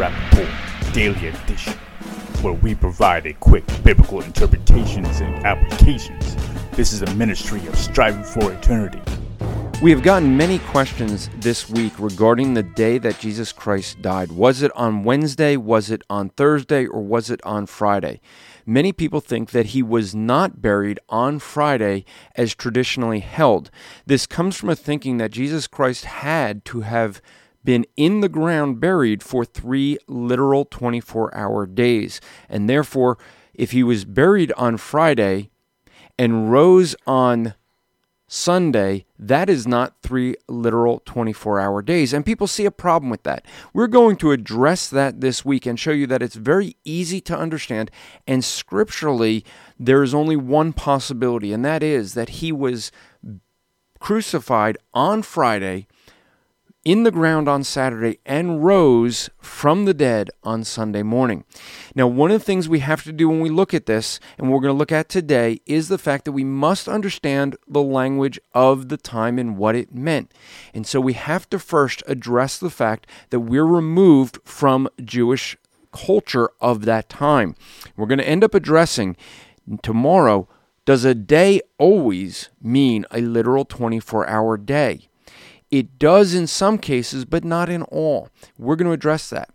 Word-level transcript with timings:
Rapp 0.00 0.32
Report 0.32 0.94
Daily 0.94 1.28
Edition, 1.28 1.74
where 2.40 2.54
we 2.54 2.74
provide 2.74 3.26
a 3.26 3.34
quick 3.34 3.66
biblical 3.84 4.22
interpretations 4.22 5.20
and 5.20 5.44
applications. 5.44 6.36
This 6.72 6.94
is 6.94 7.02
a 7.02 7.14
ministry 7.16 7.66
of 7.66 7.76
striving 7.76 8.24
for 8.24 8.50
eternity. 8.50 9.02
We 9.82 9.90
have 9.90 10.02
gotten 10.02 10.38
many 10.38 10.58
questions 10.60 11.28
this 11.40 11.68
week 11.68 11.92
regarding 11.98 12.54
the 12.54 12.62
day 12.62 12.96
that 12.96 13.18
Jesus 13.18 13.52
Christ 13.52 14.00
died. 14.00 14.32
Was 14.32 14.62
it 14.62 14.72
on 14.74 15.04
Wednesday? 15.04 15.58
Was 15.58 15.90
it 15.90 16.02
on 16.08 16.30
Thursday? 16.30 16.86
Or 16.86 17.02
was 17.02 17.28
it 17.28 17.42
on 17.44 17.66
Friday? 17.66 18.22
Many 18.64 18.94
people 18.94 19.20
think 19.20 19.50
that 19.50 19.66
he 19.66 19.82
was 19.82 20.14
not 20.14 20.62
buried 20.62 20.98
on 21.10 21.40
Friday 21.40 22.06
as 22.36 22.54
traditionally 22.54 23.20
held. 23.20 23.70
This 24.06 24.26
comes 24.26 24.56
from 24.56 24.70
a 24.70 24.76
thinking 24.76 25.18
that 25.18 25.30
Jesus 25.30 25.66
Christ 25.66 26.06
had 26.06 26.64
to 26.64 26.80
have 26.80 27.20
been 27.64 27.86
in 27.96 28.20
the 28.20 28.28
ground 28.28 28.80
buried 28.80 29.22
for 29.22 29.44
three 29.44 29.98
literal 30.06 30.64
24 30.64 31.34
hour 31.34 31.66
days. 31.66 32.20
And 32.48 32.68
therefore, 32.68 33.18
if 33.54 33.72
he 33.72 33.82
was 33.82 34.04
buried 34.04 34.52
on 34.52 34.76
Friday 34.76 35.50
and 36.18 36.50
rose 36.50 36.94
on 37.06 37.54
Sunday, 38.32 39.04
that 39.18 39.50
is 39.50 39.66
not 39.66 40.00
three 40.02 40.36
literal 40.48 41.02
24 41.04 41.58
hour 41.58 41.82
days. 41.82 42.12
And 42.12 42.24
people 42.24 42.46
see 42.46 42.64
a 42.64 42.70
problem 42.70 43.10
with 43.10 43.24
that. 43.24 43.44
We're 43.74 43.88
going 43.88 44.14
to 44.18 44.30
address 44.30 44.88
that 44.88 45.20
this 45.20 45.44
week 45.44 45.66
and 45.66 45.78
show 45.78 45.90
you 45.90 46.06
that 46.06 46.22
it's 46.22 46.36
very 46.36 46.76
easy 46.84 47.20
to 47.22 47.36
understand. 47.36 47.90
And 48.28 48.44
scripturally, 48.44 49.44
there 49.80 50.04
is 50.04 50.14
only 50.14 50.36
one 50.36 50.72
possibility, 50.72 51.52
and 51.52 51.64
that 51.64 51.82
is 51.82 52.14
that 52.14 52.28
he 52.28 52.52
was 52.52 52.92
crucified 53.98 54.78
on 54.94 55.22
Friday 55.22 55.88
in 56.84 57.02
the 57.02 57.10
ground 57.10 57.48
on 57.48 57.62
Saturday 57.62 58.18
and 58.24 58.64
rose 58.64 59.28
from 59.38 59.84
the 59.84 59.92
dead 59.92 60.30
on 60.42 60.64
Sunday 60.64 61.02
morning. 61.02 61.44
Now, 61.94 62.06
one 62.06 62.30
of 62.30 62.40
the 62.40 62.44
things 62.44 62.68
we 62.68 62.78
have 62.78 63.04
to 63.04 63.12
do 63.12 63.28
when 63.28 63.40
we 63.40 63.50
look 63.50 63.74
at 63.74 63.86
this, 63.86 64.18
and 64.38 64.50
we're 64.50 64.60
going 64.60 64.72
to 64.72 64.78
look 64.78 64.92
at 64.92 65.08
today, 65.08 65.60
is 65.66 65.88
the 65.88 65.98
fact 65.98 66.24
that 66.24 66.32
we 66.32 66.44
must 66.44 66.88
understand 66.88 67.56
the 67.68 67.82
language 67.82 68.40
of 68.54 68.88
the 68.88 68.96
time 68.96 69.38
and 69.38 69.58
what 69.58 69.76
it 69.76 69.94
meant. 69.94 70.32
And 70.72 70.86
so 70.86 71.00
we 71.00 71.12
have 71.12 71.48
to 71.50 71.58
first 71.58 72.02
address 72.06 72.58
the 72.58 72.70
fact 72.70 73.06
that 73.28 73.40
we're 73.40 73.66
removed 73.66 74.38
from 74.44 74.88
Jewish 75.04 75.56
culture 75.92 76.50
of 76.60 76.84
that 76.86 77.08
time. 77.08 77.54
We're 77.96 78.06
going 78.06 78.18
to 78.18 78.28
end 78.28 78.44
up 78.44 78.54
addressing 78.54 79.16
tomorrow 79.82 80.48
does 80.86 81.04
a 81.04 81.14
day 81.14 81.60
always 81.78 82.48
mean 82.60 83.04
a 83.10 83.20
literal 83.20 83.64
24 83.64 84.26
hour 84.28 84.56
day? 84.56 85.09
It 85.70 85.98
does 85.98 86.34
in 86.34 86.46
some 86.46 86.78
cases, 86.78 87.24
but 87.24 87.44
not 87.44 87.68
in 87.68 87.82
all. 87.84 88.28
We're 88.58 88.76
going 88.76 88.88
to 88.88 88.92
address 88.92 89.30
that. 89.30 89.50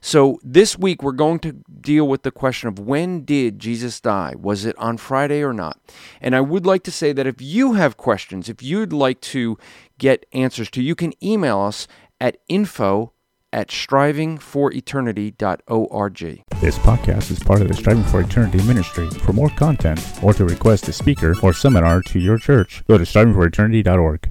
So 0.00 0.38
this 0.42 0.78
week 0.78 1.02
we're 1.02 1.12
going 1.12 1.40
to 1.40 1.52
deal 1.80 2.06
with 2.06 2.22
the 2.22 2.30
question 2.30 2.68
of 2.68 2.78
when 2.78 3.24
did 3.24 3.58
Jesus 3.58 4.00
die? 4.00 4.34
Was 4.38 4.64
it 4.64 4.78
on 4.78 4.96
Friday 4.96 5.42
or 5.42 5.52
not? 5.52 5.80
And 6.20 6.36
I 6.36 6.40
would 6.40 6.64
like 6.64 6.84
to 6.84 6.92
say 6.92 7.12
that 7.12 7.26
if 7.26 7.42
you 7.42 7.74
have 7.74 7.96
questions, 7.96 8.48
if 8.48 8.62
you'd 8.62 8.92
like 8.92 9.20
to 9.22 9.58
get 9.98 10.24
answers 10.32 10.70
to, 10.70 10.82
you 10.82 10.94
can 10.94 11.12
email 11.22 11.60
us 11.60 11.88
at 12.20 12.38
info 12.48 13.12
at 13.52 13.68
strivingforeternity.org. 13.68 16.44
This 16.60 16.78
podcast 16.78 17.30
is 17.30 17.38
part 17.38 17.62
of 17.62 17.68
the 17.68 17.74
Striving 17.74 18.02
for 18.04 18.20
Eternity 18.20 18.62
ministry. 18.64 19.08
For 19.10 19.32
more 19.32 19.48
content 19.50 20.00
or 20.22 20.34
to 20.34 20.44
request 20.44 20.88
a 20.88 20.92
speaker 20.92 21.34
or 21.42 21.52
seminar 21.52 22.02
to 22.02 22.18
your 22.18 22.38
church, 22.38 22.82
go 22.86 22.98
to 22.98 23.04
strivingforeternity.org. 23.04 24.26